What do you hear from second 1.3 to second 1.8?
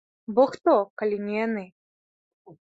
яны?